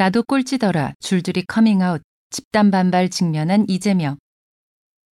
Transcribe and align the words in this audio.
나도 0.00 0.22
꼴찌더라 0.22 0.94
줄줄이 0.98 1.44
커밍아웃 1.44 2.00
집단 2.30 2.70
반발 2.70 3.10
직면한 3.10 3.66
이재명 3.68 4.16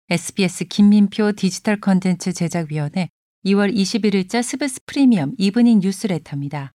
SBS 0.09 0.67
김민표 0.67 1.33
디지털 1.33 1.81
컨텐츠 1.81 2.33
제작위원회 2.33 3.09
2월 3.47 3.75
21일자 3.75 4.45
스브스 4.45 4.83
프리미엄 4.87 5.35
이브닝 5.39 5.81
뉴스레터입니다. 5.81 6.71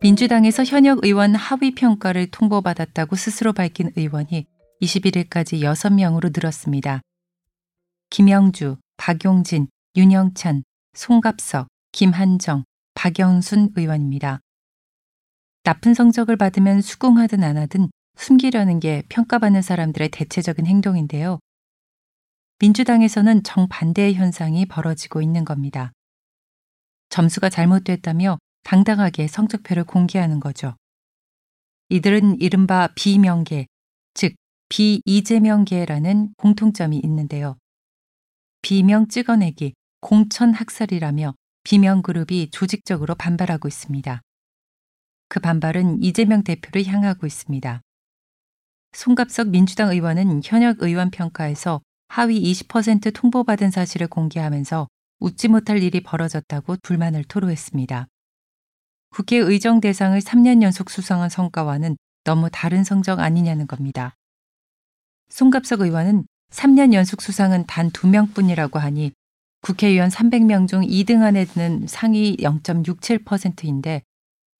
민주당에서 0.00 0.64
현역 0.64 1.04
의원 1.04 1.34
하위 1.34 1.74
평가를 1.74 2.28
통보받았다고 2.30 3.16
스스로 3.16 3.52
밝힌 3.52 3.92
의원이 3.96 4.46
21일까지 4.80 5.60
6명으로 5.60 6.32
늘었습니다. 6.34 7.02
김영주, 8.08 8.78
박용진, 8.96 9.68
윤영찬, 9.94 10.62
송갑석, 10.96 11.68
김한정, 11.92 12.64
박영순 12.94 13.72
의원입니다. 13.76 14.40
나쁜 15.62 15.92
성적을 15.92 16.36
받으면 16.36 16.80
수긍하든 16.80 17.44
안 17.44 17.58
하든 17.58 17.90
숨기려는 18.16 18.80
게 18.80 19.02
평가받는 19.10 19.60
사람들의 19.60 20.08
대체적인 20.08 20.64
행동인데요. 20.64 21.38
민주당에서는 22.60 23.42
정반대의 23.42 24.14
현상이 24.14 24.64
벌어지고 24.64 25.20
있는 25.20 25.44
겁니다. 25.44 25.92
점수가 27.10 27.50
잘못됐다며 27.50 28.38
당당하게 28.62 29.28
성적표를 29.28 29.84
공개하는 29.84 30.40
거죠. 30.40 30.76
이들은 31.90 32.40
이른바 32.40 32.88
비명계, 32.94 33.66
즉 34.14 34.34
비이재명계라는 34.70 36.32
공통점이 36.38 36.98
있는데요. 37.04 37.58
비명 38.62 39.08
찍어내기, 39.08 39.74
공천 40.00 40.52
학살이라며 40.52 41.34
비명 41.64 42.02
그룹이 42.02 42.50
조직적으로 42.50 43.14
반발하고 43.14 43.66
있습니다. 43.68 44.22
그 45.28 45.40
반발은 45.40 46.02
이재명 46.02 46.44
대표를 46.44 46.86
향하고 46.86 47.26
있습니다. 47.26 47.80
송갑석 48.92 49.48
민주당 49.48 49.90
의원은 49.90 50.42
현역 50.44 50.82
의원 50.82 51.10
평가에서 51.10 51.80
하위 52.08 52.40
20% 52.52 53.12
통보받은 53.14 53.70
사실을 53.70 54.06
공개하면서 54.06 54.86
웃지 55.18 55.48
못할 55.48 55.82
일이 55.82 56.02
벌어졌다고 56.02 56.76
불만을 56.82 57.24
토로했습니다. 57.24 58.06
국회 59.10 59.36
의정 59.38 59.80
대상을 59.80 60.18
3년 60.18 60.62
연속 60.62 60.90
수상한 60.90 61.28
성과와는 61.28 61.96
너무 62.24 62.48
다른 62.50 62.84
성적 62.84 63.18
아니냐는 63.20 63.66
겁니다. 63.66 64.14
송갑석 65.30 65.80
의원은 65.80 66.26
3년 66.50 66.92
연속 66.92 67.22
수상은 67.22 67.64
단 67.66 67.90
2명뿐이라고 67.90 68.78
하니 68.78 69.12
국회의원 69.66 70.10
300명 70.10 70.68
중 70.68 70.82
2등 70.82 71.22
안에 71.22 71.44
드는 71.44 71.88
상위 71.88 72.36
0.67%인데 72.36 74.00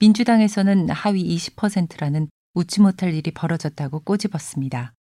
민주당에서는 0.00 0.90
하위 0.90 1.36
20%라는 1.36 2.28
웃지 2.54 2.80
못할 2.80 3.14
일이 3.14 3.30
벌어졌다고 3.30 4.00
꼬집었습니다. 4.00 4.94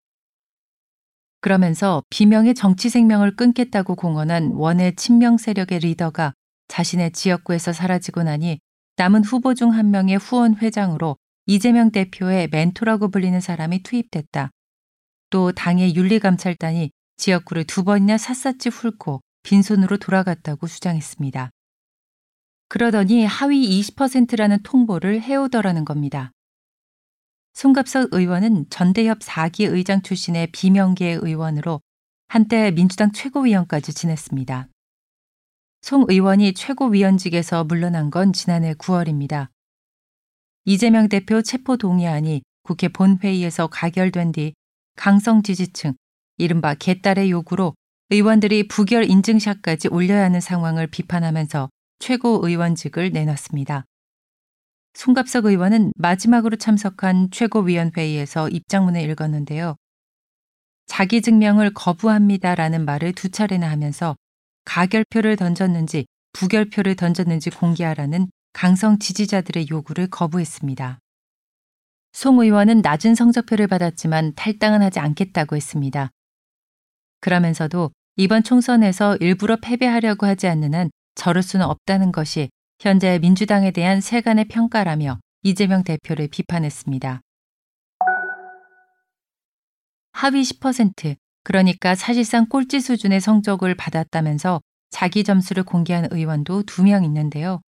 그러면서 1.42 2.04
비명의 2.12 2.54
정치 2.54 2.90
생명을 2.90 3.36
끊겠다고 3.36 3.96
공언한 3.96 4.52
원외 4.54 4.94
친명 4.96 5.38
세력의 5.38 5.80
리더가 5.80 6.34
자신의 6.68 7.14
지역구에서 7.14 7.74
사라지고 7.74 8.22
나니 8.22 8.60
남은 8.98 9.24
후보 9.24 9.56
중 9.56 9.72
한 9.72 9.90
명의 9.90 10.18
후원 10.18 10.56
회장으로 10.56 11.18
이재명 11.48 11.90
대표의 11.90 12.50
멘토라고 12.52 13.10
불리는 13.10 13.42
사람이 13.42 13.82
투입됐다. 13.82 14.52
또 15.32 15.52
당의 15.52 15.96
윤리감찰단이 15.96 16.92
지역구를 17.18 17.64
두 17.64 17.84
번이나 17.84 18.20
샅샅이 18.20 18.70
훑고 18.70 19.22
빈손으로 19.46 19.98
돌아갔다고 19.98 20.68
주장했습니다. 20.68 21.52
그러더니 22.68 23.26
하위 23.26 23.80
20%라는 23.80 24.62
통보를 24.64 25.22
해오더라는 25.22 25.86
겁니다. 25.86 26.32
송갑석 27.54 28.10
의원은 28.12 28.66
전대협 28.70 29.20
4기 29.20 29.72
의장 29.72 30.02
출신의 30.02 30.48
비명계 30.52 31.20
의원으로 31.22 31.80
한때 32.28 32.72
민주당 32.72 33.12
최고위원까지 33.12 33.94
지냈습니다. 33.94 34.68
송 35.82 36.06
의원이 36.10 36.56
최고위원직에서 36.56 37.64
물러난 37.66 38.10
건 38.10 38.34
지난해 38.34 38.74
9월입니다. 38.74 39.50
이재명 40.66 41.08
대표 41.08 41.44
체포 41.44 41.78
동의안이 41.78 42.42
국회 42.64 42.88
본회의에서 42.88 43.68
가결된 43.68 44.32
뒤 44.32 44.56
강성 44.96 45.44
지지층, 45.44 45.94
이른바 46.38 46.74
개딸의 46.74 47.30
요구로 47.30 47.76
의원들이 48.12 48.68
부결 48.68 49.10
인증샷까지 49.10 49.88
올려야 49.88 50.24
하는 50.26 50.40
상황을 50.40 50.88
비판하면서 50.88 51.70
최고 52.00 52.48
의원직을 52.48 53.12
내놨습니다. 53.12 53.86
송갑석 54.94 55.46
의원은 55.46 55.92
마지막으로 55.96 56.56
참석한 56.56 57.30
최고위원회의에서 57.32 58.50
입장문을 58.50 59.02
읽었는데요. 59.10 59.76
자기 60.86 61.22
증명을 61.22 61.74
거부합니다라는 61.74 62.86
말을 62.86 63.14
두 63.14 63.30
차례나 63.30 63.70
하면서 63.70 64.16
가결표를 64.66 65.36
던졌는지 65.36 66.06
부결표를 66.34 66.96
던졌는지 66.96 67.50
공개하라는 67.50 68.28
강성 68.54 69.00
지지자들의 69.00 69.68
요구를 69.70 70.08
거부했습니다. 70.08 71.00
송 72.14 72.40
의원은 72.40 72.82
낮은 72.82 73.16
성적표를 73.16 73.68
받았지만 73.68 74.34
탈당은 74.36 74.82
하지 74.82 75.00
않겠다고 75.00 75.56
했습니다. 75.56 76.12
그러면서도 77.26 77.90
이번 78.18 78.44
총선에서 78.44 79.18
일부러 79.18 79.58
패배하려고 79.60 80.28
하지 80.28 80.48
않는 80.48 80.76
한 80.76 80.92
저럴 81.16 81.42
수는 81.42 81.66
없다는 81.66 82.12
것이 82.12 82.50
현재 82.80 83.18
민주당에 83.18 83.72
대한 83.72 84.00
세간의 84.00 84.46
평가라며 84.46 85.18
이재명 85.42 85.84
대표를 85.84 86.28
비판했습니다. 86.28 87.22
하위 90.12 90.42
10%, 90.44 91.16
그러니까 91.44 91.96
사실상 91.96 92.48
꼴찌 92.48 92.80
수준의 92.80 93.20
성적을 93.22 93.74
받았다면서 93.74 94.62
자기 94.92 95.24
점수를 95.24 95.64
공개한 95.64 96.08
의원도 96.12 96.64
두명 96.64 97.04
있는데요. 97.06 97.60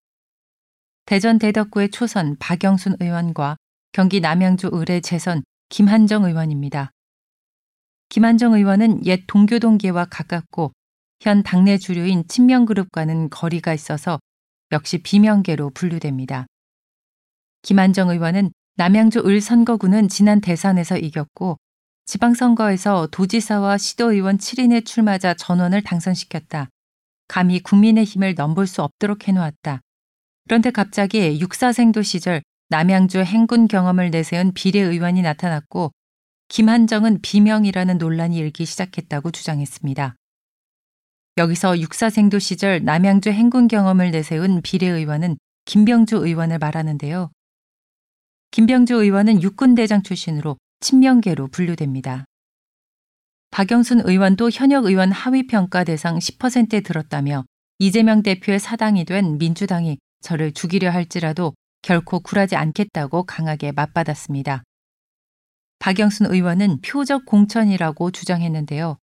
대전 1.05 1.39
대덕구의 1.39 1.89
초선 1.89 2.35
박영순 2.37 2.97
의원과 2.99 3.57
경기 3.91 4.21
남양주 4.21 4.69
의뢰 4.71 5.01
재선 5.01 5.41
김한정 5.69 6.25
의원입니다. 6.25 6.91
김한정 8.09 8.53
의원은 8.53 9.05
옛 9.05 9.23
동교 9.27 9.59
동계와 9.59 10.05
가깝고 10.05 10.71
현 11.19 11.43
당내 11.43 11.77
주류인 11.77 12.27
친명그룹과는 12.27 13.29
거리가 13.29 13.73
있어서 13.73 14.19
역시 14.71 14.99
비명계로 14.99 15.71
분류됩니다. 15.71 16.45
김한정 17.63 18.09
의원은 18.09 18.51
남양주 18.75 19.25
을 19.25 19.41
선거구는 19.41 20.07
지난 20.07 20.39
대선에서 20.39 20.97
이겼고 20.97 21.57
지방선거에서 22.05 23.07
도지사와 23.11 23.77
시도의원 23.77 24.37
7인의 24.37 24.85
출마자 24.85 25.33
전원을 25.33 25.81
당선시켰다. 25.81 26.69
감히 27.27 27.59
국민의 27.59 28.05
힘을 28.05 28.35
넘볼 28.35 28.67
수 28.67 28.81
없도록 28.83 29.27
해놓았다. 29.27 29.81
그런데 30.47 30.71
갑자기 30.71 31.39
육사생도 31.41 32.03
시절 32.03 32.41
남양주 32.69 33.19
행군 33.19 33.67
경험을 33.67 34.11
내세운 34.11 34.53
비례의원이 34.53 35.21
나타났고 35.21 35.91
김한정은 36.49 37.21
비명이라는 37.21 37.97
논란이 37.97 38.37
일기 38.37 38.65
시작했다고 38.65 39.31
주장했습니다. 39.31 40.15
여기서 41.37 41.79
육사생도 41.79 42.39
시절 42.39 42.83
남양주 42.83 43.29
행군 43.29 43.67
경험을 43.67 44.11
내세운 44.11 44.61
비례의원은 44.61 45.37
김병주 45.65 46.15
의원을 46.17 46.57
말하는데요. 46.57 47.29
김병주 48.51 48.95
의원은 48.95 49.43
육군대장 49.43 50.03
출신으로 50.03 50.57
친명계로 50.79 51.47
분류됩니다. 51.47 52.25
박영순 53.51 54.01
의원도 54.05 54.49
현역 54.51 54.85
의원 54.85 55.11
하위평가 55.11 55.83
대상 55.83 56.17
10%에 56.17 56.81
들었다며 56.81 57.45
이재명 57.79 58.23
대표의 58.23 58.59
사당이 58.59 59.05
된 59.05 59.37
민주당이 59.37 59.97
저를 60.21 60.53
죽이려 60.53 60.89
할지라도 60.89 61.53
결코 61.81 62.19
굴하지 62.19 62.55
않겠다고 62.55 63.23
강하게 63.23 63.71
맞받았습니다. 63.71 64.63
박영순 65.79 66.27
의원은 66.31 66.81
표적 66.81 67.25
공천이라고 67.25 68.11
주장했는데요. 68.11 68.97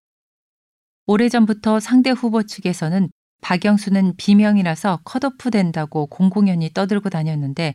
오래전부터 1.07 1.81
상대 1.81 2.11
후보 2.11 2.43
측에서는 2.43 3.11
박영수는 3.43 4.15
비명이라서 4.17 5.01
컷오프 5.05 5.51
된다고 5.51 6.07
공공연히 6.07 6.71
떠들고 6.73 7.11
다녔는데 7.11 7.75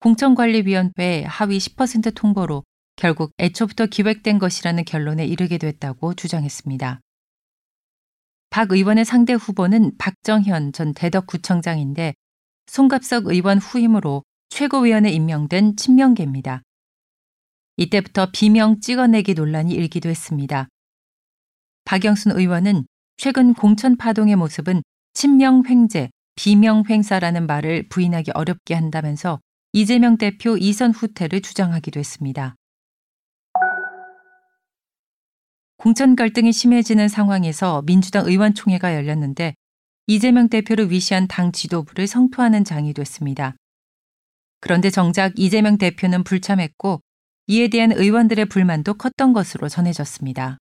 공천관리위원회 0.00 1.24
하위 1.26 1.58
10% 1.58 2.14
통보로 2.14 2.62
결국 2.94 3.32
애초부터 3.38 3.86
기획된 3.86 4.38
것이라는 4.38 4.84
결론에 4.84 5.24
이르게 5.26 5.58
됐다고 5.58 6.14
주장했습니다. 6.14 7.00
박 8.50 8.72
의원의 8.72 9.04
상대 9.04 9.32
후보는 9.32 9.96
박정현 9.98 10.72
전 10.72 10.94
대덕구청장인데 10.94 12.14
송갑석 12.66 13.26
의원 13.26 13.58
후임으로 13.58 14.24
최고위원에 14.50 15.10
임명된 15.10 15.76
친명계입니다. 15.76 16.62
이때부터 17.78 18.28
비명 18.32 18.80
찍어내기 18.80 19.34
논란이 19.34 19.72
일기도 19.72 20.08
했습니다. 20.08 20.68
박영순 21.84 22.32
의원은 22.32 22.86
최근 23.16 23.54
공천 23.54 23.96
파동의 23.96 24.36
모습은 24.36 24.82
친명 25.14 25.62
횡재, 25.66 26.10
비명 26.34 26.82
횡사라는 26.88 27.46
말을 27.46 27.88
부인하기 27.88 28.32
어렵게 28.34 28.74
한다면서 28.74 29.38
이재명 29.72 30.18
대표 30.18 30.56
이선 30.56 30.90
후퇴를 30.90 31.40
주장하기도 31.40 32.00
했습니다. 32.00 32.56
공천 35.76 36.16
갈등이 36.16 36.52
심해지는 36.52 37.08
상황에서 37.08 37.82
민주당 37.86 38.26
의원총회가 38.26 38.96
열렸는데 38.96 39.54
이재명 40.08 40.48
대표를 40.48 40.90
위시한 40.90 41.28
당 41.28 41.52
지도부를 41.52 42.08
성토하는 42.08 42.64
장이 42.64 42.92
됐습니다. 42.92 43.54
그런데 44.60 44.90
정작 44.90 45.38
이재명 45.38 45.78
대표는 45.78 46.24
불참했고 46.24 47.00
이에 47.50 47.68
대한 47.68 47.92
의원들의 47.92 48.44
불만도 48.46 48.94
컸던 48.94 49.32
것으로 49.32 49.70
전해졌습니다. 49.70 50.58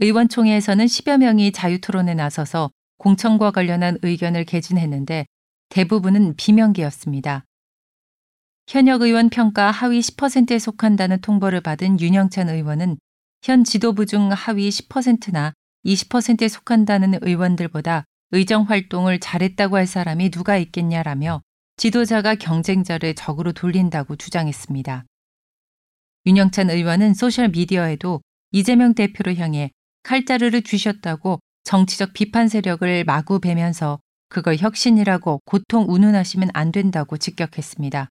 의원총회에서는 0.00 0.84
10여 0.84 1.16
명이 1.16 1.52
자유토론에 1.52 2.12
나서서 2.12 2.70
공천과 2.98 3.52
관련한 3.52 3.96
의견을 4.02 4.44
개진했는데 4.44 5.24
대부분은 5.70 6.34
비명계였습니다. 6.36 7.44
현역 8.68 9.00
의원 9.00 9.30
평가 9.30 9.70
하위 9.70 10.00
10%에 10.00 10.58
속한다는 10.58 11.22
통보를 11.22 11.62
받은 11.62 12.00
윤영찬 12.00 12.50
의원은 12.50 12.98
현 13.42 13.64
지도부 13.64 14.04
중 14.04 14.30
하위 14.30 14.68
10%나 14.68 15.54
20%에 15.86 16.48
속한다는 16.48 17.14
의원들보다 17.22 18.04
의정 18.30 18.64
활동을 18.64 19.20
잘했다고 19.20 19.76
할 19.76 19.86
사람이 19.86 20.30
누가 20.30 20.58
있겠냐라며 20.58 21.40
지도자가 21.78 22.34
경쟁자를 22.34 23.14
적으로 23.14 23.52
돌린다고 23.52 24.16
주장했습니다. 24.16 25.06
윤영찬 26.26 26.70
의원은 26.70 27.14
소셜미디어에도 27.14 28.20
이재명 28.52 28.94
대표를 28.94 29.38
향해 29.38 29.70
칼자루를 30.04 30.62
쥐셨다고 30.62 31.40
정치적 31.64 32.12
비판 32.12 32.48
세력을 32.48 33.04
마구 33.04 33.40
베면서 33.40 33.98
그걸 34.28 34.56
혁신이라고 34.56 35.40
고통 35.44 35.86
운운하시면 35.88 36.50
안 36.54 36.72
된다고 36.72 37.16
직격했습니다. 37.16 38.08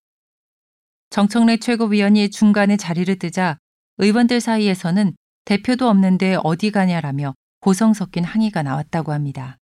정청래 1.09 1.57
최고위원이 1.57 2.29
중간에 2.29 2.77
자리를 2.77 3.17
뜨자 3.17 3.57
의원들 3.97 4.39
사이에서는 4.39 5.13
대표도 5.45 5.89
없는데 5.89 6.37
어디 6.43 6.71
가냐라며 6.71 7.33
고성 7.59 7.93
섞인 7.93 8.23
항의가 8.23 8.63
나왔다고 8.63 9.11
합니다. 9.11 9.57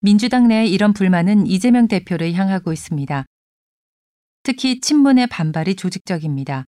민주당 0.00 0.48
내 0.48 0.66
이런 0.66 0.92
불만은 0.92 1.46
이재명 1.46 1.88
대표를 1.88 2.34
향하고 2.34 2.72
있습니다. 2.72 3.24
특히 4.44 4.78
친문의 4.78 5.26
반발이 5.26 5.74
조직적입니다. 5.74 6.66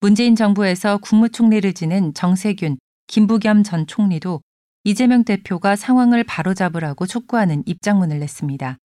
문재인 0.00 0.34
정부에서 0.34 0.98
국무총리를 0.98 1.72
지낸 1.74 2.12
정세균, 2.12 2.76
김부겸 3.06 3.62
전 3.62 3.86
총리도 3.86 4.42
이재명 4.82 5.22
대표가 5.22 5.76
상황을 5.76 6.24
바로잡으라고 6.24 7.06
촉구하는 7.06 7.62
입장문을 7.66 8.18
냈습니다. 8.18 8.78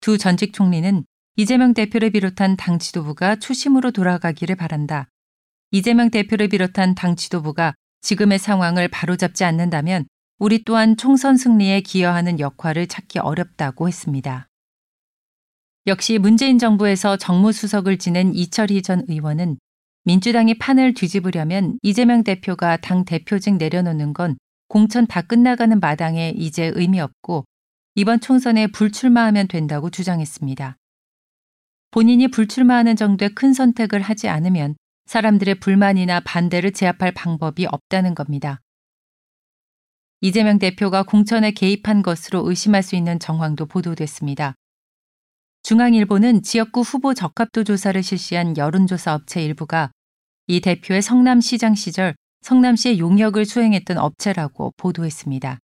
두 0.00 0.18
전직 0.18 0.52
총리는 0.52 1.04
이재명 1.36 1.72
대표를 1.72 2.10
비롯한 2.10 2.56
당 2.56 2.80
지도부가 2.80 3.36
초심으로 3.36 3.92
돌아가기를 3.92 4.56
바란다. 4.56 5.08
이재명 5.70 6.10
대표를 6.10 6.48
비롯한 6.48 6.96
당 6.96 7.14
지도부가 7.14 7.74
지금의 8.00 8.40
상황을 8.40 8.88
바로잡지 8.88 9.44
않는다면 9.44 10.06
우리 10.40 10.64
또한 10.64 10.96
총선 10.96 11.36
승리에 11.36 11.82
기여하는 11.82 12.40
역할을 12.40 12.88
찾기 12.88 13.20
어렵다고 13.20 13.86
했습니다. 13.86 14.48
역시 15.88 16.18
문재인 16.18 16.58
정부에서 16.58 17.16
정무수석을 17.16 17.98
지낸 17.98 18.34
이철희 18.34 18.82
전 18.82 19.04
의원은 19.08 19.58
민주당이 20.04 20.58
판을 20.58 20.94
뒤집으려면 20.94 21.78
이재명 21.82 22.22
대표가 22.22 22.76
당 22.76 23.04
대표직 23.04 23.56
내려놓는 23.56 24.12
건 24.12 24.36
공천 24.68 25.06
다 25.08 25.22
끝나가는 25.22 25.78
마당에 25.80 26.32
이제 26.36 26.70
의미 26.76 27.00
없고 27.00 27.44
이번 27.96 28.20
총선에 28.20 28.68
불출마하면 28.68 29.48
된다고 29.48 29.90
주장했습니다. 29.90 30.76
본인이 31.90 32.28
불출마하는 32.28 32.94
정도의 32.94 33.34
큰 33.34 33.52
선택을 33.52 34.00
하지 34.00 34.28
않으면 34.28 34.76
사람들의 35.06 35.56
불만이나 35.56 36.20
반대를 36.20 36.72
제압할 36.72 37.12
방법이 37.12 37.66
없다는 37.66 38.14
겁니다. 38.14 38.60
이재명 40.20 40.60
대표가 40.60 41.02
공천에 41.02 41.50
개입한 41.50 42.02
것으로 42.02 42.48
의심할 42.48 42.84
수 42.84 42.94
있는 42.94 43.18
정황도 43.18 43.66
보도됐습니다. 43.66 44.54
중앙일보는 45.62 46.42
지역구 46.42 46.80
후보 46.80 47.14
적합도 47.14 47.62
조사를 47.62 48.02
실시한 48.02 48.56
여론조사 48.56 49.14
업체 49.14 49.42
일부가 49.42 49.92
이 50.48 50.60
대표의 50.60 51.02
성남시장 51.02 51.76
시절 51.76 52.14
성남시의 52.40 52.98
용역을 52.98 53.44
수행했던 53.44 53.98
업체라고 53.98 54.72
보도했습니다. 54.76 55.58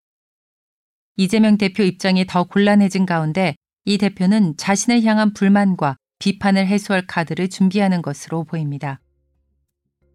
이재명 1.16 1.58
대표 1.58 1.82
입장이 1.82 2.26
더 2.26 2.44
곤란해진 2.44 3.06
가운데 3.06 3.56
이 3.84 3.98
대표는 3.98 4.56
자신을 4.56 5.02
향한 5.02 5.32
불만과 5.34 5.96
비판을 6.20 6.68
해소할 6.68 7.06
카드를 7.08 7.48
준비하는 7.48 8.00
것으로 8.00 8.44
보입니다. 8.44 9.00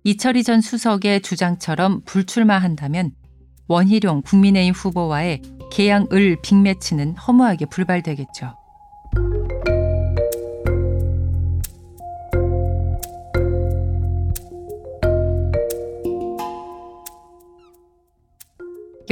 이철희 0.06 0.44
전 0.44 0.62
수석의 0.62 1.22
주장처럼 1.22 2.04
불출마한다면 2.06 3.12
원희룡 3.68 4.22
국민의힘 4.22 4.74
후보와의 4.74 5.42
계양을 5.72 6.38
빅매치는 6.42 7.16
허무하게 7.18 7.66
불발되겠죠. 7.66 8.63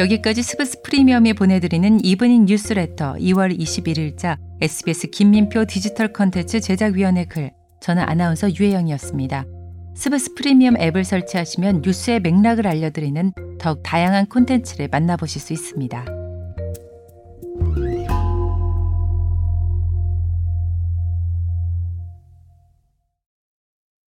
여기까지 0.02 0.42
스브스 0.42 0.82
프리미엄이 0.82 1.34
보내드리는 1.34 2.04
이브닝 2.04 2.46
뉴스레터 2.46 3.14
2월 3.20 3.56
21일자 3.56 4.36
SBS 4.60 5.12
김민표 5.12 5.66
디지털 5.66 6.12
컨텐츠 6.12 6.60
제작위원회 6.60 7.26
글 7.26 7.52
저는 7.82 8.02
아나운서 8.02 8.50
유혜영이었습니다. 8.52 9.46
스브스 9.96 10.34
프리미엄 10.34 10.76
앱을 10.78 11.04
설치하시면 11.04 11.84
뉴스의 11.86 12.20
맥락을 12.22 12.66
알려드리는 12.66 13.32
더욱 13.60 13.84
다양한 13.84 14.26
콘텐츠를 14.26 14.88
만나보실 14.92 15.40
수 15.40 15.54
있습니다. 15.54 16.21